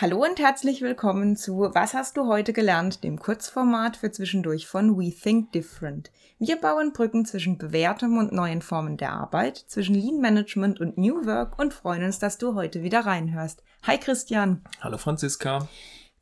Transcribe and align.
Hallo 0.00 0.24
und 0.24 0.38
herzlich 0.38 0.80
willkommen 0.80 1.34
zu 1.34 1.70
Was 1.74 1.92
hast 1.92 2.16
du 2.16 2.28
heute 2.28 2.52
gelernt, 2.52 3.02
dem 3.02 3.18
Kurzformat 3.18 3.96
für 3.96 4.12
zwischendurch 4.12 4.68
von 4.68 4.96
We 4.96 5.10
Think 5.10 5.50
Different. 5.50 6.12
Wir 6.38 6.54
bauen 6.54 6.92
Brücken 6.92 7.24
zwischen 7.24 7.58
bewährtem 7.58 8.16
und 8.16 8.30
neuen 8.30 8.62
Formen 8.62 8.96
der 8.96 9.10
Arbeit, 9.10 9.56
zwischen 9.56 9.96
Lean 9.96 10.20
Management 10.20 10.78
und 10.78 10.98
New 10.98 11.26
Work 11.26 11.58
und 11.58 11.74
freuen 11.74 12.04
uns, 12.04 12.20
dass 12.20 12.38
du 12.38 12.54
heute 12.54 12.84
wieder 12.84 13.06
reinhörst. 13.06 13.64
Hi 13.82 13.98
Christian. 13.98 14.62
Hallo 14.80 14.98
Franziska. 14.98 15.66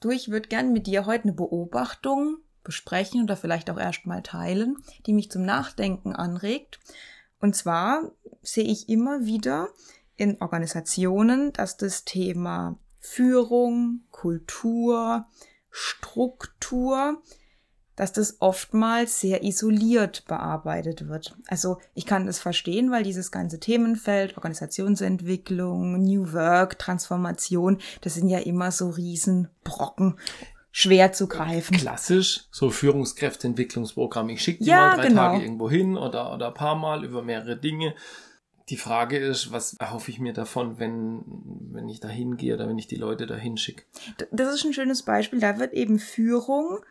Du, 0.01 0.09
ich 0.09 0.31
würde 0.31 0.49
gern 0.49 0.73
mit 0.73 0.87
dir 0.87 1.05
heute 1.05 1.25
eine 1.25 1.35
Beobachtung 1.35 2.39
besprechen 2.65 3.25
oder 3.25 3.37
vielleicht 3.37 3.69
auch 3.69 3.79
erstmal 3.79 4.23
teilen, 4.23 4.79
die 5.05 5.13
mich 5.13 5.31
zum 5.31 5.43
Nachdenken 5.43 6.17
anregt. 6.17 6.81
Und 7.41 7.55
zwar 7.55 8.11
sehe 8.41 8.65
ich 8.65 8.89
immer 8.89 9.27
wieder 9.27 9.69
in 10.17 10.41
Organisationen, 10.41 11.53
dass 11.53 11.77
das 11.77 12.07
Thema 12.07 12.79
Führung, 13.07 14.01
Kultur, 14.11 15.27
Struktur, 15.71 17.23
dass 17.95 18.13
das 18.13 18.37
oftmals 18.41 19.21
sehr 19.21 19.43
isoliert 19.43 20.27
bearbeitet 20.27 21.09
wird. 21.09 21.35
Also 21.47 21.79
ich 21.95 22.05
kann 22.05 22.27
das 22.27 22.39
verstehen, 22.39 22.91
weil 22.91 23.05
dieses 23.05 23.31
ganze 23.31 23.59
Themenfeld, 23.59 24.37
Organisationsentwicklung, 24.37 26.03
New 26.03 26.33
Work, 26.33 26.79
Transformation, 26.79 27.79
das 28.03 28.15
sind 28.15 28.29
ja 28.29 28.39
immer 28.39 28.71
so 28.71 28.91
Riesenbrocken 28.91 30.19
schwer 30.73 31.13
zu 31.13 31.27
greifen. 31.27 31.75
Klassisch, 31.79 32.49
so 32.51 32.69
Führungskräfteentwicklungsprogramm. 32.69 34.29
Ich 34.29 34.43
schicke 34.43 34.63
die 34.65 34.71
ja, 34.71 34.89
mal 34.89 34.97
drei 34.97 35.09
genau. 35.09 35.23
Tage 35.23 35.43
irgendwo 35.43 35.71
hin 35.71 35.97
oder, 35.97 36.35
oder 36.35 36.49
ein 36.49 36.55
paar 36.55 36.75
Mal 36.77 37.03
über 37.03 37.23
mehrere 37.23 37.57
Dinge. 37.57 37.95
Die 38.69 38.77
Frage 38.77 39.17
ist, 39.17 39.53
was 39.53 39.75
erhoffe 39.75 40.11
ich 40.11 40.19
mir 40.19 40.33
davon, 40.33 40.79
wenn, 40.79 41.23
wenn 41.73 41.89
ich 41.89 42.01
da 42.01 42.09
hingehe 42.09 42.55
oder 42.55 42.69
wenn 42.69 42.79
ich 42.79 42.89
die 42.89 42.97
Leute 42.97 43.27
da 43.27 43.37
hinschicke? 43.37 43.85
Das 44.33 44.55
ist 44.55 44.65
ein 44.65 44.73
schönes 44.73 45.05
Beispiel. 45.05 45.39
Da 45.39 45.59
wird 45.59 45.73
eben 45.73 45.99
Führung 46.01 46.85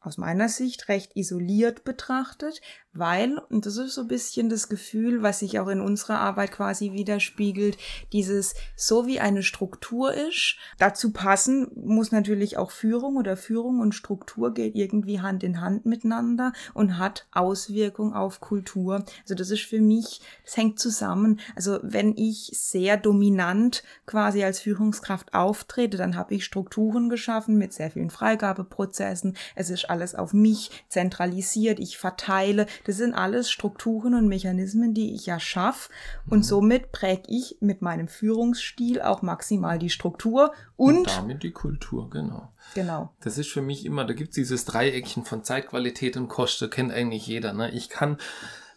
aus 0.00 0.18
meiner 0.18 0.50
Sicht 0.50 0.88
recht 0.88 1.16
isoliert 1.16 1.84
betrachtet, 1.84 2.60
weil, 2.94 3.38
und 3.50 3.66
das 3.66 3.76
ist 3.76 3.94
so 3.94 4.02
ein 4.02 4.08
bisschen 4.08 4.48
das 4.48 4.68
Gefühl, 4.68 5.22
was 5.22 5.40
sich 5.40 5.58
auch 5.58 5.68
in 5.68 5.80
unserer 5.80 6.20
Arbeit 6.20 6.52
quasi 6.52 6.92
widerspiegelt, 6.92 7.76
dieses 8.12 8.54
so 8.76 9.06
wie 9.06 9.20
eine 9.20 9.42
Struktur 9.42 10.14
ist, 10.14 10.56
dazu 10.78 11.12
passen 11.12 11.70
muss 11.74 12.12
natürlich 12.12 12.56
auch 12.56 12.70
Führung 12.70 13.16
oder 13.16 13.36
Führung 13.36 13.80
und 13.80 13.94
Struktur 13.94 14.54
geht 14.54 14.76
irgendwie 14.76 15.20
Hand 15.20 15.42
in 15.42 15.60
Hand 15.60 15.86
miteinander 15.86 16.52
und 16.72 16.98
hat 16.98 17.26
Auswirkung 17.32 18.14
auf 18.14 18.40
Kultur. 18.40 19.04
Also 19.22 19.34
das 19.34 19.50
ist 19.50 19.62
für 19.62 19.80
mich, 19.80 20.20
das 20.44 20.56
hängt 20.56 20.78
zusammen. 20.78 21.40
Also 21.56 21.80
wenn 21.82 22.16
ich 22.16 22.52
sehr 22.54 22.96
dominant 22.96 23.82
quasi 24.06 24.44
als 24.44 24.60
Führungskraft 24.60 25.34
auftrete, 25.34 25.96
dann 25.96 26.16
habe 26.16 26.34
ich 26.34 26.44
Strukturen 26.44 27.08
geschaffen 27.08 27.56
mit 27.56 27.72
sehr 27.72 27.90
vielen 27.90 28.10
Freigabeprozessen. 28.10 29.36
Es 29.54 29.70
ist 29.70 29.90
alles 29.90 30.14
auf 30.14 30.32
mich 30.32 30.70
zentralisiert, 30.88 31.80
ich 31.80 31.98
verteile. 31.98 32.66
Das 32.84 32.96
sind 32.96 33.14
alles 33.14 33.50
Strukturen 33.50 34.14
und 34.14 34.28
Mechanismen, 34.28 34.94
die 34.94 35.14
ich 35.14 35.26
ja 35.26 35.40
schaffe. 35.40 35.90
Und 36.28 36.38
mhm. 36.38 36.44
somit 36.44 36.92
präge 36.92 37.24
ich 37.28 37.56
mit 37.60 37.82
meinem 37.82 38.08
Führungsstil 38.08 39.00
auch 39.00 39.22
maximal 39.22 39.78
die 39.78 39.90
Struktur 39.90 40.52
und, 40.76 40.98
und 40.98 41.16
damit 41.16 41.42
die 41.42 41.52
Kultur, 41.52 42.10
genau. 42.10 42.52
Genau. 42.74 43.10
Das 43.20 43.38
ist 43.38 43.50
für 43.50 43.62
mich 43.62 43.84
immer, 43.84 44.04
da 44.04 44.14
gibt 44.14 44.30
es 44.30 44.34
dieses 44.34 44.64
Dreieckchen 44.64 45.24
von 45.24 45.44
Zeitqualität 45.44 46.16
und 46.16 46.28
Kosten, 46.28 46.70
kennt 46.70 46.92
eigentlich 46.92 47.26
jeder. 47.26 47.52
Ne? 47.52 47.70
Ich 47.70 47.88
kann 47.88 48.18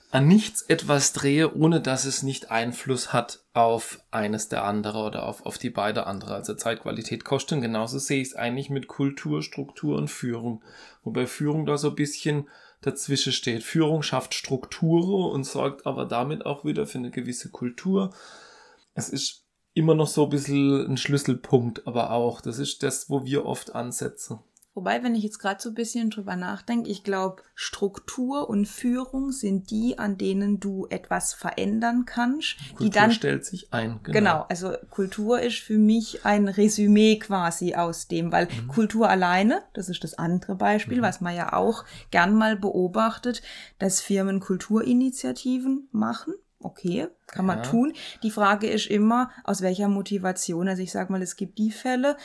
an 0.09 0.27
nichts 0.27 0.61
etwas 0.61 1.11
drehe, 1.11 1.53
ohne 1.53 1.81
dass 1.81 2.05
es 2.05 2.23
nicht 2.23 2.49
Einfluss 2.49 3.11
hat 3.11 3.41
auf 3.53 3.99
eines 4.09 4.47
der 4.47 4.63
andere 4.63 4.99
oder 4.99 5.25
auf, 5.25 5.45
auf 5.45 5.57
die 5.57 5.69
beide 5.69 6.07
andere. 6.07 6.35
Also 6.35 6.53
Zeitqualität, 6.53 7.25
Kosten. 7.25 7.59
Genauso 7.59 7.99
sehe 7.99 8.21
ich 8.21 8.29
es 8.29 8.35
eigentlich 8.35 8.69
mit 8.69 8.87
Kultur, 8.87 9.43
Struktur 9.43 9.97
und 9.97 10.09
Führung. 10.09 10.63
Wobei 11.03 11.27
Führung 11.27 11.65
da 11.65 11.77
so 11.77 11.89
ein 11.89 11.95
bisschen 11.95 12.47
dazwischen 12.87 13.33
steht. 13.33 13.63
Führung 13.63 14.01
schafft 14.01 14.33
Strukturen 14.33 15.31
und 15.31 15.43
sorgt 15.43 15.85
aber 15.85 16.05
damit 16.05 16.45
auch 16.45 16.65
wieder 16.65 16.87
für 16.87 16.97
eine 16.97 17.11
gewisse 17.11 17.49
Kultur. 17.49 18.13
Es 18.93 19.09
ist 19.09 19.43
immer 19.73 19.93
noch 19.93 20.07
so 20.07 20.23
ein 20.23 20.29
bisschen 20.29 20.89
ein 20.89 20.97
Schlüsselpunkt, 20.97 21.85
aber 21.85 22.11
auch. 22.11 22.41
Das 22.41 22.57
ist 22.57 22.81
das, 22.81 23.09
wo 23.09 23.25
wir 23.25 23.45
oft 23.45 23.75
ansetzen. 23.75 24.39
Wobei, 24.77 25.01
wenn 25.01 25.15
ich 25.15 25.23
jetzt 25.23 25.39
gerade 25.39 25.59
so 25.59 25.69
ein 25.69 25.73
bisschen 25.73 26.11
drüber 26.11 26.35
nachdenke, 26.35 26.87
ich 26.87 27.03
glaube, 27.03 27.41
Struktur 27.55 28.47
und 28.47 28.67
Führung 28.67 29.31
sind 29.31 29.71
die, 29.71 29.97
an 29.97 30.19
denen 30.19 30.59
du 30.59 30.85
etwas 30.91 31.33
verändern 31.33 32.05
kannst. 32.05 32.57
Kultur 32.59 32.85
die 32.85 32.89
dann 32.91 33.11
stellt 33.11 33.43
sich 33.43 33.73
ein. 33.73 33.99
Genau. 34.03 34.13
genau. 34.13 34.45
also 34.49 34.73
Kultur 34.91 35.41
ist 35.41 35.57
für 35.57 35.79
mich 35.79 36.27
ein 36.27 36.47
Resümee 36.47 37.17
quasi 37.17 37.73
aus 37.73 38.07
dem, 38.07 38.31
weil 38.31 38.45
mhm. 38.45 38.67
Kultur 38.67 39.09
alleine, 39.09 39.63
das 39.73 39.89
ist 39.89 40.03
das 40.03 40.13
andere 40.13 40.53
Beispiel, 40.53 40.99
mhm. 40.99 41.01
was 41.01 41.21
man 41.21 41.35
ja 41.35 41.53
auch 41.53 41.83
gern 42.11 42.35
mal 42.35 42.55
beobachtet, 42.55 43.41
dass 43.79 43.99
Firmen 43.99 44.39
Kulturinitiativen 44.39 45.89
machen 45.91 46.35
okay, 46.59 47.07
kann 47.27 47.45
man 47.45 47.63
tun. 47.63 47.93
Die 48.23 48.31
Frage 48.31 48.67
ist 48.67 48.87
immer, 48.87 49.31
aus 49.43 49.61
welcher 49.61 49.87
Motivation. 49.87 50.67
Also 50.67 50.81
ich 50.81 50.91
sage 50.91 51.11
mal, 51.11 51.21
es 51.21 51.35
gibt 51.35 51.57
die 51.57 51.71
Fälle, 51.71 52.17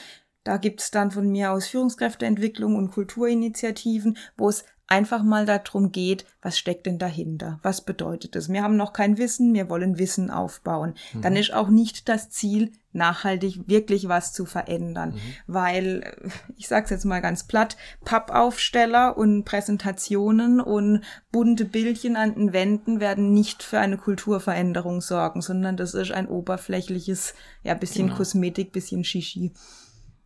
da 0.44 0.56
gibt's 0.56 0.90
dann 0.90 1.10
von 1.10 1.30
mir 1.30 1.52
aus 1.52 1.66
Führungskräfteentwicklung 1.68 2.76
und 2.76 2.90
Kulturinitiativen, 2.90 4.16
wo 4.36 4.48
es 4.48 4.64
einfach 4.92 5.22
mal 5.22 5.46
darum 5.46 5.90
geht, 5.90 6.26
was 6.42 6.58
steckt 6.58 6.84
denn 6.84 6.98
dahinter? 6.98 7.58
Was 7.62 7.80
bedeutet 7.80 8.36
es? 8.36 8.50
Wir 8.50 8.62
haben 8.62 8.76
noch 8.76 8.92
kein 8.92 9.16
Wissen, 9.16 9.54
wir 9.54 9.70
wollen 9.70 9.98
Wissen 9.98 10.30
aufbauen. 10.30 10.94
Mhm. 11.14 11.22
Dann 11.22 11.36
ist 11.36 11.54
auch 11.54 11.68
nicht 11.68 12.10
das 12.10 12.28
Ziel, 12.28 12.72
nachhaltig 12.92 13.68
wirklich 13.68 14.08
was 14.08 14.34
zu 14.34 14.44
verändern. 14.44 15.14
Mhm. 15.14 15.20
Weil, 15.46 16.30
ich 16.58 16.68
sag's 16.68 16.90
jetzt 16.90 17.06
mal 17.06 17.22
ganz 17.22 17.46
platt, 17.46 17.78
Pappaufsteller 18.04 19.16
und 19.16 19.44
Präsentationen 19.44 20.60
und 20.60 21.00
bunte 21.30 21.64
Bildchen 21.64 22.16
an 22.16 22.34
den 22.34 22.52
Wänden 22.52 23.00
werden 23.00 23.32
nicht 23.32 23.62
für 23.62 23.78
eine 23.78 23.96
Kulturveränderung 23.96 25.00
sorgen, 25.00 25.40
sondern 25.40 25.78
das 25.78 25.94
ist 25.94 26.12
ein 26.12 26.28
oberflächliches, 26.28 27.32
ja, 27.62 27.72
bisschen 27.72 28.08
genau. 28.08 28.18
Kosmetik, 28.18 28.72
bisschen 28.72 29.04
Shishi. 29.04 29.52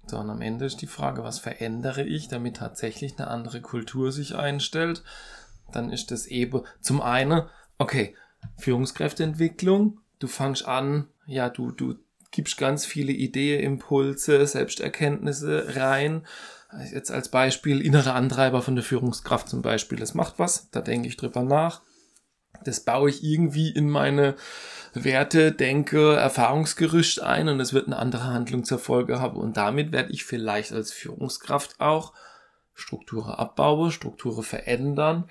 So, 0.06 0.18
und 0.18 0.30
am 0.30 0.40
Ende 0.40 0.64
ist 0.64 0.80
die 0.82 0.86
Frage, 0.86 1.24
was 1.24 1.40
verändere 1.40 2.04
ich, 2.04 2.28
damit 2.28 2.56
tatsächlich 2.56 3.18
eine 3.18 3.28
andere 3.28 3.60
Kultur 3.60 4.12
sich 4.12 4.36
einstellt? 4.36 5.02
Dann 5.72 5.90
ist 5.90 6.12
das 6.12 6.26
eben 6.26 6.62
zum 6.80 7.02
einen, 7.02 7.42
okay, 7.78 8.14
Führungskräfteentwicklung, 8.56 10.00
du 10.20 10.28
fangst 10.28 10.66
an, 10.66 11.08
ja, 11.26 11.50
du, 11.50 11.72
du 11.72 11.96
gibst 12.30 12.56
ganz 12.56 12.86
viele 12.86 13.12
Ideen, 13.12 13.60
Impulse, 13.60 14.46
Selbsterkenntnisse 14.46 15.74
rein. 15.76 16.24
Jetzt 16.92 17.10
als 17.10 17.28
Beispiel 17.28 17.80
innere 17.80 18.12
Antreiber 18.12 18.62
von 18.62 18.76
der 18.76 18.84
Führungskraft 18.84 19.48
zum 19.48 19.62
Beispiel, 19.62 19.98
das 19.98 20.14
macht 20.14 20.38
was, 20.38 20.70
da 20.70 20.82
denke 20.82 21.08
ich 21.08 21.16
drüber 21.16 21.42
nach. 21.42 21.82
Das 22.64 22.80
baue 22.80 23.10
ich 23.10 23.24
irgendwie 23.24 23.70
in 23.70 23.88
meine 23.88 24.36
Werte, 25.04 25.52
Denke, 25.52 26.16
Erfahrungsgerüst 26.16 27.22
ein 27.22 27.48
und 27.48 27.60
es 27.60 27.72
wird 27.72 27.86
eine 27.86 27.96
andere 27.96 28.24
Handlung 28.24 28.64
zur 28.64 28.78
Folge 28.78 29.20
haben. 29.20 29.36
Und 29.36 29.56
damit 29.56 29.92
werde 29.92 30.12
ich 30.12 30.24
vielleicht 30.24 30.72
als 30.72 30.92
Führungskraft 30.92 31.80
auch 31.80 32.12
Strukturen 32.74 33.32
abbauen, 33.32 33.90
Strukturen 33.90 34.42
verändern, 34.42 35.30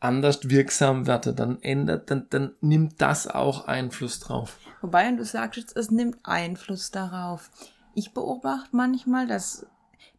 anders 0.00 0.48
wirksam 0.48 1.06
werde, 1.06 1.34
dann 1.34 1.60
ändert, 1.60 2.10
dann, 2.10 2.26
dann 2.30 2.54
nimmt 2.60 3.00
das 3.00 3.26
auch 3.26 3.66
Einfluss 3.66 4.20
drauf. 4.20 4.58
Wobei, 4.80 5.10
du 5.10 5.24
sagst 5.24 5.58
jetzt, 5.58 5.76
es 5.76 5.90
nimmt 5.90 6.18
Einfluss 6.22 6.90
darauf. 6.90 7.50
Ich 7.94 8.14
beobachte 8.14 8.76
manchmal, 8.76 9.26
dass 9.26 9.66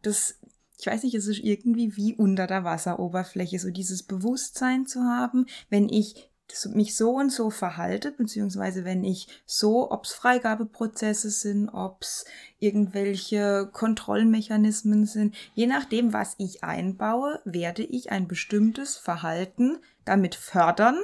das, 0.02 0.38
ich 0.78 0.86
weiß 0.86 1.02
nicht, 1.02 1.14
es 1.14 1.26
ist 1.26 1.40
irgendwie 1.40 1.96
wie 1.96 2.14
unter 2.14 2.46
der 2.46 2.64
Wasseroberfläche, 2.64 3.58
so 3.58 3.70
dieses 3.70 4.02
Bewusstsein 4.02 4.86
zu 4.86 5.00
haben, 5.00 5.46
wenn 5.70 5.88
ich 5.88 6.29
mich 6.74 6.96
so 6.96 7.10
und 7.16 7.30
so 7.30 7.50
verhalte, 7.50 8.12
beziehungsweise 8.12 8.84
wenn 8.84 9.04
ich 9.04 9.28
so, 9.46 9.90
ob 9.90 10.04
es 10.04 10.12
Freigabeprozesse 10.12 11.30
sind, 11.30 11.68
ob 11.68 12.02
es 12.02 12.24
irgendwelche 12.58 13.68
Kontrollmechanismen 13.72 15.06
sind, 15.06 15.34
je 15.54 15.66
nachdem, 15.66 16.12
was 16.12 16.34
ich 16.38 16.62
einbaue, 16.64 17.40
werde 17.44 17.82
ich 17.82 18.10
ein 18.10 18.28
bestimmtes 18.28 18.96
Verhalten 18.96 19.78
damit 20.04 20.34
fördern 20.34 20.98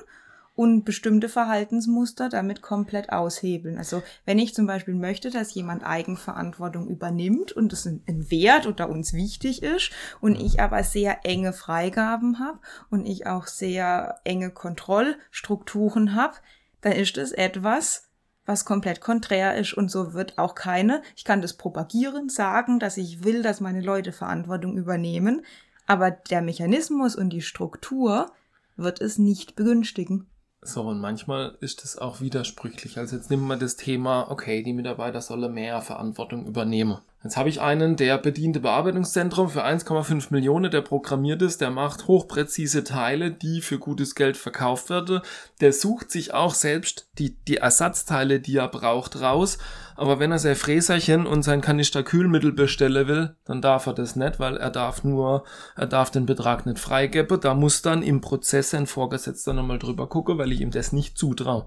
und 0.56 0.84
bestimmte 0.84 1.28
Verhaltensmuster 1.28 2.30
damit 2.30 2.62
komplett 2.62 3.10
aushebeln. 3.10 3.76
Also 3.76 4.02
wenn 4.24 4.38
ich 4.38 4.54
zum 4.54 4.66
Beispiel 4.66 4.94
möchte, 4.94 5.30
dass 5.30 5.54
jemand 5.54 5.84
Eigenverantwortung 5.84 6.88
übernimmt 6.88 7.52
und 7.52 7.72
das 7.72 7.86
ein, 7.86 8.02
Wert 8.30 8.66
oder 8.66 8.88
uns 8.88 9.12
wichtig 9.12 9.62
ist 9.62 9.90
und 10.20 10.34
ich 10.34 10.58
aber 10.58 10.82
sehr 10.82 11.24
enge 11.24 11.52
Freigaben 11.52 12.38
habe 12.38 12.58
und 12.90 13.04
ich 13.04 13.26
auch 13.26 13.46
sehr 13.46 14.18
enge 14.24 14.50
Kontrollstrukturen 14.50 16.14
habe, 16.14 16.36
dann 16.80 16.92
ist 16.92 17.18
es 17.18 17.32
etwas, 17.32 18.08
was 18.46 18.64
komplett 18.64 19.02
konträr 19.02 19.56
ist 19.56 19.74
und 19.74 19.90
so 19.90 20.14
wird 20.14 20.38
auch 20.38 20.54
keine. 20.54 21.02
Ich 21.16 21.24
kann 21.24 21.42
das 21.42 21.54
propagieren, 21.54 22.30
sagen, 22.30 22.78
dass 22.78 22.96
ich 22.96 23.24
will, 23.24 23.42
dass 23.42 23.60
meine 23.60 23.82
Leute 23.82 24.12
Verantwortung 24.12 24.78
übernehmen, 24.78 25.44
aber 25.86 26.10
der 26.10 26.40
Mechanismus 26.40 27.14
und 27.14 27.30
die 27.30 27.42
Struktur 27.42 28.32
wird 28.76 29.00
es 29.00 29.18
nicht 29.18 29.54
begünstigen. 29.54 30.26
So, 30.66 30.82
und 30.82 31.00
manchmal 31.00 31.56
ist 31.60 31.84
es 31.84 31.96
auch 31.96 32.20
widersprüchlich. 32.20 32.98
Also 32.98 33.16
jetzt 33.16 33.30
nehmen 33.30 33.46
wir 33.46 33.56
das 33.56 33.76
Thema, 33.76 34.30
okay, 34.30 34.62
die 34.62 34.72
Mitarbeiter 34.72 35.20
sollen 35.20 35.54
mehr 35.54 35.80
Verantwortung 35.80 36.46
übernehmen. 36.46 36.98
Jetzt 37.26 37.36
habe 37.36 37.48
ich 37.48 37.60
einen, 37.60 37.96
der 37.96 38.18
bediente 38.18 38.60
Bearbeitungszentrum 38.60 39.48
für 39.48 39.64
1,5 39.64 40.28
Millionen, 40.30 40.70
der 40.70 40.80
programmiert 40.80 41.42
ist, 41.42 41.60
der 41.60 41.72
macht 41.72 42.06
hochpräzise 42.06 42.84
Teile, 42.84 43.32
die 43.32 43.62
für 43.62 43.80
gutes 43.80 44.14
Geld 44.14 44.36
verkauft 44.36 44.90
werden. 44.90 45.22
Der 45.60 45.72
sucht 45.72 46.12
sich 46.12 46.34
auch 46.34 46.54
selbst 46.54 47.08
die, 47.18 47.34
die 47.48 47.56
Ersatzteile, 47.56 48.38
die 48.38 48.58
er 48.58 48.68
braucht, 48.68 49.20
raus. 49.20 49.58
Aber 49.96 50.20
wenn 50.20 50.30
er 50.30 50.38
sein 50.38 50.54
Fräserchen 50.54 51.26
und 51.26 51.42
sein 51.42 51.62
Kanister 51.62 52.04
Kühlmittel 52.04 52.52
bestellen 52.52 53.08
will, 53.08 53.34
dann 53.44 53.60
darf 53.60 53.86
er 53.86 53.94
das 53.94 54.14
nicht, 54.14 54.38
weil 54.38 54.56
er 54.56 54.70
darf 54.70 55.02
nur, 55.02 55.42
er 55.74 55.88
darf 55.88 56.12
den 56.12 56.26
Betrag 56.26 56.64
nicht 56.64 56.78
freigeben. 56.78 57.40
Da 57.40 57.54
muss 57.54 57.82
dann 57.82 58.04
im 58.04 58.20
Prozess 58.20 58.72
ein 58.72 58.86
Vorgesetzter 58.86 59.52
nochmal 59.52 59.80
drüber 59.80 60.08
gucken, 60.08 60.38
weil 60.38 60.52
ich 60.52 60.60
ihm 60.60 60.70
das 60.70 60.92
nicht 60.92 61.18
zutraue. 61.18 61.66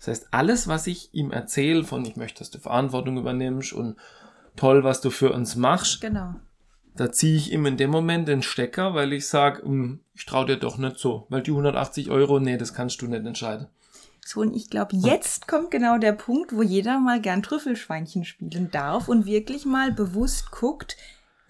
Das 0.00 0.08
heißt, 0.08 0.28
alles, 0.32 0.68
was 0.68 0.86
ich 0.86 1.14
ihm 1.14 1.30
erzähle, 1.30 1.84
von 1.84 2.04
ich 2.04 2.16
möchte, 2.16 2.40
dass 2.40 2.50
du 2.50 2.58
Verantwortung 2.58 3.16
übernimmst 3.16 3.72
und 3.72 3.96
toll, 4.56 4.84
was 4.84 5.00
du 5.00 5.10
für 5.10 5.32
uns 5.32 5.56
machst. 5.56 6.00
Genau. 6.00 6.34
Da 6.94 7.10
ziehe 7.10 7.36
ich 7.36 7.52
ihm 7.52 7.64
in 7.66 7.76
dem 7.76 7.90
Moment 7.90 8.28
den 8.28 8.42
Stecker, 8.42 8.94
weil 8.94 9.12
ich 9.12 9.26
sage, 9.26 9.62
hm, 9.62 10.00
ich 10.14 10.26
traue 10.26 10.46
dir 10.46 10.58
doch 10.58 10.76
nicht 10.76 10.98
so, 10.98 11.26
weil 11.30 11.42
die 11.42 11.50
180 11.50 12.10
Euro, 12.10 12.38
nee, 12.38 12.58
das 12.58 12.74
kannst 12.74 13.00
du 13.00 13.06
nicht 13.06 13.24
entscheiden. 13.24 13.68
So, 14.24 14.40
und 14.40 14.54
ich 14.54 14.70
glaube, 14.70 14.94
jetzt 14.96 15.48
kommt 15.48 15.70
genau 15.70 15.98
der 15.98 16.12
Punkt, 16.12 16.54
wo 16.54 16.62
jeder 16.62 17.00
mal 17.00 17.20
gern 17.20 17.42
Trüffelschweinchen 17.42 18.24
spielen 18.24 18.70
darf 18.70 19.08
und 19.08 19.26
wirklich 19.26 19.64
mal 19.64 19.90
bewusst 19.90 20.52
guckt, 20.52 20.96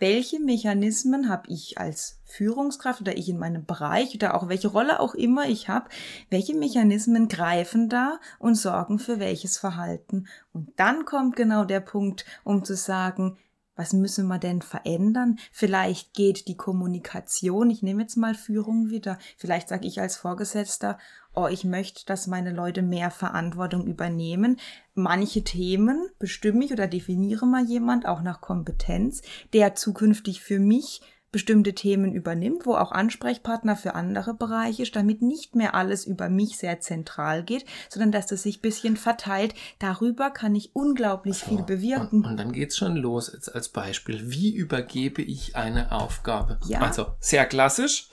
welche 0.02 0.40
Mechanismen 0.40 1.28
habe 1.28 1.48
ich 1.48 1.78
als 1.78 2.20
Führungskraft 2.24 3.00
oder 3.00 3.16
ich 3.16 3.28
in 3.28 3.38
meinem 3.38 3.64
Bereich 3.64 4.16
oder 4.16 4.34
auch 4.34 4.48
welche 4.48 4.66
Rolle 4.66 4.98
auch 4.98 5.14
immer 5.14 5.48
ich 5.48 5.68
habe, 5.68 5.88
welche 6.28 6.56
Mechanismen 6.56 7.28
greifen 7.28 7.88
da 7.88 8.18
und 8.40 8.56
sorgen 8.56 8.98
für 8.98 9.20
welches 9.20 9.58
Verhalten. 9.58 10.26
Und 10.52 10.72
dann 10.74 11.04
kommt 11.04 11.36
genau 11.36 11.64
der 11.64 11.78
Punkt, 11.78 12.24
um 12.42 12.64
zu 12.64 12.74
sagen, 12.74 13.38
was 13.82 13.92
müssen 13.92 14.28
wir 14.28 14.38
denn 14.38 14.62
verändern? 14.62 15.40
Vielleicht 15.50 16.14
geht 16.14 16.46
die 16.46 16.56
Kommunikation, 16.56 17.68
ich 17.68 17.82
nehme 17.82 18.02
jetzt 18.02 18.14
mal 18.14 18.36
Führung 18.36 18.90
wieder, 18.90 19.18
vielleicht 19.36 19.68
sage 19.68 19.88
ich 19.88 20.00
als 20.00 20.14
Vorgesetzter, 20.16 21.00
oh, 21.34 21.48
ich 21.48 21.64
möchte, 21.64 22.06
dass 22.06 22.28
meine 22.28 22.52
Leute 22.52 22.82
mehr 22.82 23.10
Verantwortung 23.10 23.88
übernehmen. 23.88 24.60
Manche 24.94 25.42
Themen 25.42 26.06
bestimme 26.20 26.64
ich 26.64 26.72
oder 26.72 26.86
definiere 26.86 27.44
mal 27.44 27.64
jemand 27.64 28.06
auch 28.06 28.22
nach 28.22 28.40
Kompetenz, 28.40 29.22
der 29.52 29.74
zukünftig 29.74 30.42
für 30.42 30.60
mich 30.60 31.00
bestimmte 31.32 31.74
Themen 31.74 32.12
übernimmt, 32.12 32.66
wo 32.66 32.74
auch 32.74 32.92
Ansprechpartner 32.92 33.74
für 33.74 33.94
andere 33.94 34.34
Bereiche 34.34 34.82
ist, 34.82 34.94
damit 34.94 35.22
nicht 35.22 35.56
mehr 35.56 35.74
alles 35.74 36.04
über 36.04 36.28
mich 36.28 36.58
sehr 36.58 36.80
zentral 36.80 37.42
geht, 37.42 37.64
sondern 37.88 38.12
dass 38.12 38.26
das 38.26 38.42
sich 38.42 38.60
bisschen 38.60 38.98
verteilt. 38.98 39.54
Darüber 39.78 40.30
kann 40.30 40.54
ich 40.54 40.70
unglaublich 40.74 41.38
so, 41.38 41.46
viel 41.46 41.62
bewirken. 41.62 42.22
Und, 42.22 42.26
und 42.26 42.36
dann 42.36 42.52
geht's 42.52 42.76
schon 42.76 42.96
los 42.96 43.30
jetzt 43.32 43.54
als 43.54 43.70
Beispiel. 43.70 44.30
Wie 44.30 44.54
übergebe 44.54 45.22
ich 45.22 45.56
eine 45.56 45.90
Aufgabe? 45.90 46.58
Ja. 46.66 46.80
Also 46.80 47.06
sehr 47.18 47.46
klassisch. 47.46 48.08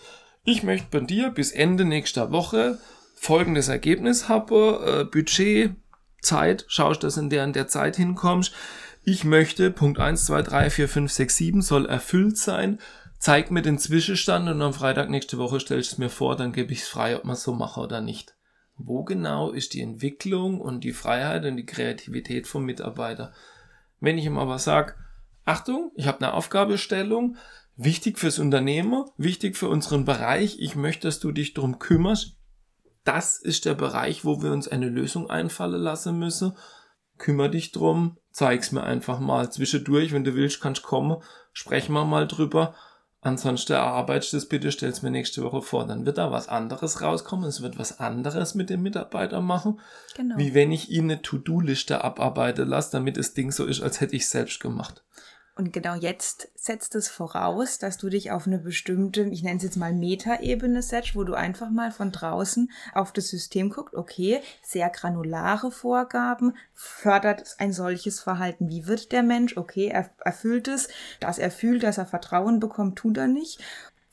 Ich 0.46 0.64
möchte 0.64 0.88
bei 0.90 1.06
dir 1.06 1.30
bis 1.30 1.52
Ende 1.52 1.84
nächster 1.84 2.32
Woche 2.32 2.80
folgendes 3.16 3.68
Ergebnis 3.68 4.30
habe, 4.30 5.02
äh, 5.02 5.04
Budget, 5.04 5.76
Zeit, 6.22 6.66
schaust, 6.68 7.04
dass 7.04 7.18
in 7.18 7.30
der 7.30 7.44
in 7.44 7.54
der 7.54 7.68
Zeit 7.68 7.98
hinkommst. 7.98 8.54
Ich 9.04 9.24
möchte, 9.24 9.72
Punkt 9.72 10.00
1, 10.00 10.26
2, 10.26 10.42
3, 10.42 10.70
4, 10.70 10.90
5, 10.90 11.12
6, 11.12 11.38
7 11.38 11.62
soll 11.62 11.86
erfüllt 11.86 12.38
sein 12.38 12.80
zeig 13.20 13.52
mir 13.52 13.62
den 13.62 13.78
Zwischenstand 13.78 14.50
und 14.50 14.62
am 14.62 14.74
Freitag 14.74 15.10
nächste 15.10 15.38
Woche 15.38 15.60
stelle 15.60 15.82
ich 15.82 15.92
es 15.92 15.98
mir 15.98 16.10
vor, 16.10 16.36
dann 16.36 16.54
gebe 16.54 16.72
ich 16.72 16.82
es 16.82 16.88
frei, 16.88 17.16
ob 17.16 17.26
man 17.26 17.34
es 17.34 17.44
so 17.44 17.54
mache 17.54 17.82
oder 17.82 18.02
nicht. 18.02 18.36
Wo 18.78 19.04
genau 19.04 19.52
ist 19.52 19.74
die 19.74 19.82
Entwicklung 19.82 20.62
und 20.62 20.86
die 20.86 20.94
Freiheit 20.94 21.46
und 21.46 21.58
die 21.58 21.66
Kreativität 21.66 22.48
vom 22.48 22.64
Mitarbeiter? 22.64 23.34
Wenn 24.00 24.18
ich 24.18 24.26
ihm 24.26 24.38
aber 24.38 24.58
sage, 24.58 24.96
Achtung, 25.44 25.92
ich 25.96 26.08
habe 26.08 26.20
eine 26.20 26.34
Aufgabestellung, 26.34 27.36
wichtig 27.76 28.18
fürs 28.20 28.40
Unternehmen, 28.40 29.04
wichtig 29.18 29.58
für 29.58 29.68
unseren 29.68 30.06
Bereich, 30.06 30.58
ich 30.60 30.76
möchte, 30.76 31.08
dass 31.08 31.20
du 31.20 31.34
dich 31.34 31.54
darum 31.54 31.78
kümmerst, 31.78 32.38
das 33.04 33.38
ist 33.38 33.66
der 33.66 33.74
Bereich, 33.74 34.24
wo 34.24 34.42
wir 34.42 34.52
uns 34.54 34.68
eine 34.70 34.88
Lösung 34.88 35.30
einfallen 35.30 35.82
lassen 35.82 36.18
müssen. 36.18 36.56
Kümmer 37.18 37.50
dich 37.50 37.72
drum, 37.74 38.18
zeig's 38.32 38.72
mir 38.72 38.84
einfach 38.84 39.20
mal 39.20 39.52
zwischendurch, 39.52 40.14
wenn 40.14 40.24
du 40.24 40.36
willst, 40.36 40.62
kannst 40.62 40.84
kommen, 40.84 41.22
sprechen 41.52 41.94
wir 41.94 42.06
mal 42.06 42.28
drüber 42.28 42.76
Ansonsten 43.22 43.74
erarbeitest 43.74 44.32
du 44.32 44.38
das 44.38 44.46
bitte, 44.48 44.72
stellst 44.72 45.04
mir 45.04 45.12
nächste 45.12 45.44
Woche 45.44 45.62
vor. 45.62 45.86
Dann 45.86 46.06
wird 46.06 46.18
da 46.18 46.32
was 46.32 46.48
anderes 46.48 47.02
rauskommen. 47.02 47.50
Es 47.50 47.62
wird 47.62 47.78
was 47.78 48.00
anderes 48.00 48.56
mit 48.56 48.70
dem 48.70 48.82
Mitarbeiter 48.82 49.42
machen. 49.42 49.82
Genau. 50.16 50.38
Wie 50.38 50.54
wenn 50.54 50.72
ich 50.72 50.90
ihn 50.90 51.06
eine 51.06 51.22
To-Do-Liste 51.22 52.04
abarbeiten 52.04 52.68
lasse, 52.68 52.92
damit 52.92 53.18
das 53.18 53.34
Ding 53.34 53.52
so 53.52 53.66
ist, 53.66 53.82
als 53.82 54.00
hätte 54.00 54.16
ich 54.16 54.24
es 54.24 54.32
selbst 54.32 54.62
gemacht. 54.62 55.04
Und 55.60 55.74
genau 55.74 55.96
jetzt 55.96 56.48
setzt 56.56 56.96
es 56.96 57.10
voraus, 57.10 57.80
dass 57.80 57.98
du 57.98 58.08
dich 58.08 58.32
auf 58.32 58.48
eine 58.48 58.60
bestimmte, 58.60 59.24
ich 59.24 59.44
nenne 59.44 59.58
es 59.58 59.64
jetzt 59.64 59.76
mal 59.76 59.92
Metaebene 59.92 60.82
setzt, 60.82 61.18
wo 61.18 61.26
du 61.26 61.34
einfach 61.34 61.70
mal 61.70 61.92
von 61.92 62.14
draußen 62.14 62.72
auf 62.94 63.12
das 63.12 63.28
System 63.28 63.70
guckst, 63.70 63.94
okay, 63.94 64.40
sehr 64.64 64.90
granulare 64.90 65.70
Vorgaben, 65.70 66.56
fördert 66.74 67.56
ein 67.58 67.74
solches 67.74 68.22
Verhalten. 68.22 68.70
Wie 68.70 68.88
wird 68.88 69.12
der 69.12 69.22
Mensch? 69.22 69.58
Okay, 69.58 69.88
er 69.88 70.10
erfüllt 70.24 70.70
es, 70.70 70.88
dass 71.20 71.38
er 71.38 71.52
fühlt, 71.52 71.84
dass 71.84 71.98
er 71.98 72.06
Vertrauen 72.06 72.62
bekommt, 72.62 72.98
tut 72.98 73.18
er 73.18 73.28
nicht. 73.28 73.60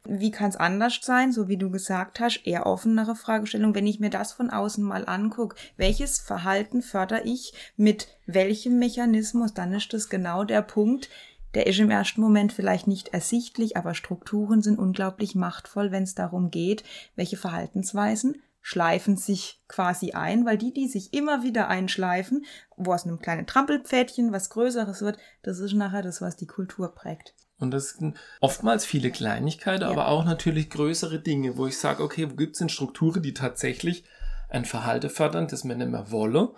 Wie 0.02 0.32
kann 0.32 0.50
es 0.50 0.56
anders 0.56 0.98
sein? 1.02 1.30
So 1.30 1.46
wie 1.46 1.56
du 1.56 1.70
gesagt 1.70 2.18
hast, 2.18 2.44
eher 2.44 2.66
offenere 2.66 3.14
Fragestellung. 3.14 3.72
Wenn 3.74 3.86
ich 3.86 4.00
mir 4.00 4.10
das 4.10 4.32
von 4.32 4.50
außen 4.50 4.82
mal 4.82 5.04
angucke, 5.06 5.54
welches 5.76 6.18
Verhalten 6.18 6.82
fördere 6.82 7.22
ich 7.22 7.52
mit 7.76 8.08
welchem 8.26 8.80
Mechanismus, 8.80 9.54
dann 9.54 9.72
ist 9.72 9.92
das 9.92 10.08
genau 10.08 10.42
der 10.42 10.62
Punkt, 10.62 11.08
der 11.56 11.66
ist 11.66 11.78
im 11.78 11.90
ersten 11.90 12.20
Moment 12.20 12.52
vielleicht 12.52 12.86
nicht 12.86 13.08
ersichtlich, 13.08 13.78
aber 13.78 13.94
Strukturen 13.94 14.60
sind 14.60 14.78
unglaublich 14.78 15.34
machtvoll, 15.34 15.90
wenn 15.90 16.02
es 16.02 16.14
darum 16.14 16.50
geht, 16.50 16.84
welche 17.14 17.38
Verhaltensweisen 17.38 18.42
schleifen 18.60 19.16
sich 19.16 19.62
quasi 19.66 20.12
ein, 20.12 20.44
weil 20.44 20.58
die, 20.58 20.74
die 20.74 20.86
sich 20.86 21.14
immer 21.14 21.42
wieder 21.42 21.68
einschleifen, 21.68 22.44
wo 22.76 22.92
aus 22.92 23.06
einem 23.06 23.20
kleinen 23.20 23.46
Trampelpfädchen 23.46 24.32
was 24.32 24.50
Größeres 24.50 25.00
wird, 25.00 25.16
das 25.42 25.58
ist 25.58 25.72
nachher 25.72 26.02
das, 26.02 26.20
was 26.20 26.36
die 26.36 26.46
Kultur 26.46 26.94
prägt. 26.94 27.34
Und 27.58 27.70
das 27.70 27.90
sind 27.90 28.18
oftmals 28.42 28.84
viele 28.84 29.10
Kleinigkeiten, 29.10 29.80
ja. 29.80 29.88
aber 29.88 30.08
auch 30.08 30.26
natürlich 30.26 30.68
größere 30.68 31.20
Dinge, 31.20 31.56
wo 31.56 31.66
ich 31.66 31.78
sage, 31.78 32.02
okay, 32.02 32.30
wo 32.30 32.34
gibt 32.34 32.52
es 32.52 32.58
denn 32.58 32.68
Strukturen, 32.68 33.22
die 33.22 33.32
tatsächlich 33.32 34.04
ein 34.50 34.66
Verhalten 34.66 35.08
fördern, 35.08 35.48
das 35.48 35.64
man 35.64 35.78
nicht 35.78 35.88
mehr 35.88 36.10
wolle 36.10 36.52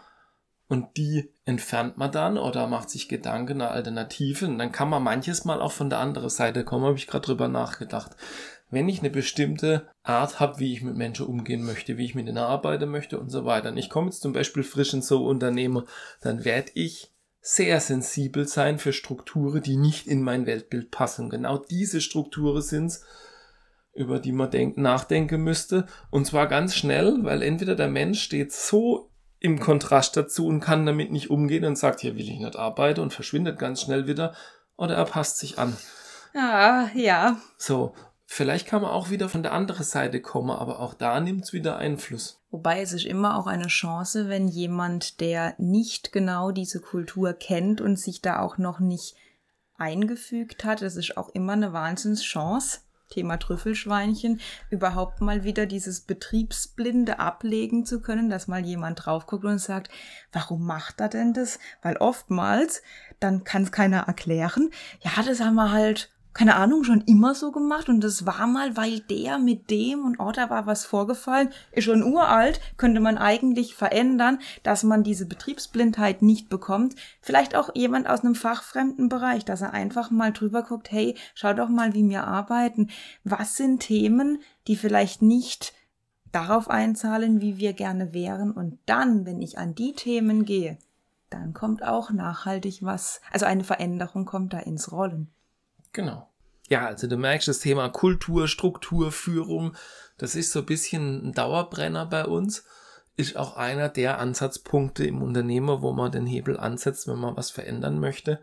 und 0.68 0.96
die 0.96 1.30
entfernt 1.46 1.96
man 1.96 2.12
dann 2.12 2.36
oder 2.36 2.66
macht 2.66 2.90
sich 2.90 3.08
Gedanken 3.08 3.62
eine 3.62 3.70
Alternative 3.70 4.46
und 4.46 4.58
dann 4.58 4.70
kann 4.70 4.90
man 4.90 5.02
manches 5.02 5.44
Mal 5.44 5.60
auch 5.60 5.72
von 5.72 5.90
der 5.90 5.98
anderen 5.98 6.28
Seite 6.28 6.64
kommen, 6.64 6.84
habe 6.84 6.98
ich 6.98 7.06
gerade 7.06 7.26
drüber 7.26 7.48
nachgedacht. 7.48 8.12
Wenn 8.70 8.88
ich 8.88 9.00
eine 9.00 9.08
bestimmte 9.08 9.88
Art 10.02 10.40
habe, 10.40 10.58
wie 10.58 10.74
ich 10.74 10.82
mit 10.82 10.94
Menschen 10.94 11.26
umgehen 11.26 11.64
möchte, 11.64 11.96
wie 11.96 12.04
ich 12.04 12.14
mit 12.14 12.28
ihnen 12.28 12.36
arbeiten 12.36 12.90
möchte 12.90 13.18
und 13.18 13.30
so 13.30 13.46
weiter, 13.46 13.70
und 13.70 13.78
ich 13.78 13.88
komme 13.88 14.08
jetzt 14.08 14.20
zum 14.20 14.34
Beispiel 14.34 14.62
frisch 14.62 14.92
in 14.92 15.00
so 15.00 15.24
Unternehmer, 15.24 15.86
dann 16.20 16.44
werde 16.44 16.70
ich 16.74 17.10
sehr 17.40 17.80
sensibel 17.80 18.46
sein 18.46 18.78
für 18.78 18.92
Strukturen, 18.92 19.62
die 19.62 19.78
nicht 19.78 20.06
in 20.06 20.22
mein 20.22 20.44
Weltbild 20.44 20.90
passen. 20.90 21.30
Genau 21.30 21.56
diese 21.56 22.02
Strukturen 22.02 22.60
sind's, 22.60 23.06
über 23.94 24.18
die 24.18 24.32
man 24.32 24.50
denk 24.50 24.76
nachdenken 24.76 25.40
müsste. 25.40 25.86
Und 26.10 26.26
zwar 26.26 26.46
ganz 26.46 26.74
schnell, 26.74 27.20
weil 27.22 27.40
entweder 27.40 27.74
der 27.74 27.88
Mensch 27.88 28.22
steht 28.22 28.52
so 28.52 29.10
im 29.40 29.60
Kontrast 29.60 30.16
dazu 30.16 30.46
und 30.46 30.60
kann 30.60 30.86
damit 30.86 31.12
nicht 31.12 31.30
umgehen 31.30 31.64
und 31.64 31.76
sagt, 31.76 32.00
hier 32.00 32.16
will 32.16 32.28
ich 32.28 32.38
nicht 32.38 32.56
arbeiten 32.56 33.00
und 33.00 33.12
verschwindet 33.12 33.58
ganz 33.58 33.82
schnell 33.82 34.06
wieder 34.06 34.34
oder 34.76 34.94
er 34.96 35.04
passt 35.04 35.38
sich 35.38 35.58
an. 35.58 35.76
Ah, 36.34 36.88
ja. 36.94 37.38
So, 37.56 37.94
vielleicht 38.26 38.66
kann 38.66 38.82
man 38.82 38.90
auch 38.90 39.10
wieder 39.10 39.28
von 39.28 39.42
der 39.42 39.52
anderen 39.52 39.84
Seite 39.84 40.20
kommen, 40.20 40.50
aber 40.50 40.80
auch 40.80 40.94
da 40.94 41.20
nimmt 41.20 41.44
es 41.44 41.52
wieder 41.52 41.78
Einfluss. 41.78 42.40
Wobei 42.50 42.80
es 42.80 42.92
ist 42.92 43.06
immer 43.06 43.38
auch 43.38 43.46
eine 43.46 43.68
Chance, 43.68 44.28
wenn 44.28 44.48
jemand, 44.48 45.20
der 45.20 45.54
nicht 45.58 46.12
genau 46.12 46.50
diese 46.50 46.80
Kultur 46.80 47.32
kennt 47.32 47.80
und 47.80 47.98
sich 47.98 48.22
da 48.22 48.40
auch 48.40 48.58
noch 48.58 48.80
nicht 48.80 49.16
eingefügt 49.76 50.64
hat, 50.64 50.82
das 50.82 50.96
ist 50.96 51.16
auch 51.16 51.28
immer 51.28 51.52
eine 51.52 51.72
Wahnsinnschance 51.72 52.80
Thema 53.08 53.38
Trüffelschweinchen, 53.38 54.40
überhaupt 54.70 55.20
mal 55.20 55.44
wieder 55.44 55.66
dieses 55.66 56.00
Betriebsblinde 56.00 57.18
ablegen 57.18 57.84
zu 57.84 58.00
können, 58.00 58.30
dass 58.30 58.48
mal 58.48 58.64
jemand 58.64 59.06
drauf 59.06 59.26
guckt 59.26 59.44
und 59.44 59.58
sagt, 59.58 59.90
warum 60.32 60.64
macht 60.64 61.00
er 61.00 61.08
denn 61.08 61.32
das? 61.32 61.58
Weil 61.82 61.96
oftmals, 61.96 62.82
dann 63.20 63.44
kann 63.44 63.62
es 63.62 63.72
keiner 63.72 64.02
erklären, 64.02 64.70
ja, 65.00 65.22
das 65.22 65.40
haben 65.40 65.54
wir 65.54 65.72
halt 65.72 66.10
keine 66.34 66.56
Ahnung, 66.56 66.84
schon 66.84 67.00
immer 67.02 67.34
so 67.34 67.50
gemacht 67.50 67.88
und 67.88 68.02
das 68.02 68.24
war 68.24 68.46
mal, 68.46 68.76
weil 68.76 69.00
der 69.00 69.38
mit 69.38 69.70
dem 69.70 70.04
und 70.04 70.20
oh, 70.20 70.30
da 70.30 70.50
war 70.50 70.66
was 70.66 70.84
vorgefallen, 70.84 71.50
ist 71.72 71.84
schon 71.84 72.02
uralt, 72.02 72.60
könnte 72.76 73.00
man 73.00 73.18
eigentlich 73.18 73.74
verändern, 73.74 74.38
dass 74.62 74.84
man 74.84 75.02
diese 75.02 75.26
Betriebsblindheit 75.26 76.22
nicht 76.22 76.48
bekommt. 76.48 76.94
Vielleicht 77.20 77.56
auch 77.56 77.74
jemand 77.74 78.08
aus 78.08 78.20
einem 78.20 78.34
fachfremden 78.34 79.08
Bereich, 79.08 79.44
dass 79.44 79.62
er 79.62 79.72
einfach 79.72 80.10
mal 80.10 80.32
drüber 80.32 80.62
guckt, 80.62 80.92
hey, 80.92 81.16
schau 81.34 81.54
doch 81.54 81.68
mal, 81.68 81.94
wie 81.94 82.08
wir 82.08 82.24
arbeiten. 82.24 82.88
Was 83.24 83.56
sind 83.56 83.80
Themen, 83.80 84.38
die 84.68 84.76
vielleicht 84.76 85.22
nicht 85.22 85.72
darauf 86.30 86.68
einzahlen, 86.68 87.40
wie 87.40 87.56
wir 87.56 87.72
gerne 87.72 88.12
wären 88.12 88.52
und 88.52 88.78
dann, 88.86 89.26
wenn 89.26 89.40
ich 89.40 89.58
an 89.58 89.74
die 89.74 89.94
Themen 89.94 90.44
gehe, 90.44 90.78
dann 91.30 91.52
kommt 91.52 91.82
auch 91.82 92.10
nachhaltig 92.10 92.82
was, 92.82 93.20
also 93.32 93.46
eine 93.46 93.64
Veränderung 93.64 94.24
kommt 94.24 94.52
da 94.52 94.58
ins 94.58 94.92
Rollen. 94.92 95.30
Genau. 95.92 96.28
Ja, 96.68 96.86
also 96.86 97.06
du 97.06 97.16
merkst, 97.16 97.48
das 97.48 97.60
Thema 97.60 97.88
Kultur, 97.88 98.46
Struktur, 98.46 99.10
Führung, 99.10 99.74
das 100.18 100.34
ist 100.34 100.52
so 100.52 100.58
ein 100.60 100.66
bisschen 100.66 101.28
ein 101.28 101.32
Dauerbrenner 101.32 102.04
bei 102.06 102.26
uns. 102.26 102.64
Ist 103.16 103.36
auch 103.36 103.56
einer 103.56 103.88
der 103.88 104.18
Ansatzpunkte 104.18 105.06
im 105.06 105.22
Unternehmer, 105.22 105.80
wo 105.82 105.92
man 105.92 106.12
den 106.12 106.26
Hebel 106.26 106.58
ansetzt, 106.58 107.08
wenn 107.08 107.18
man 107.18 107.36
was 107.36 107.50
verändern 107.50 107.98
möchte. 107.98 108.40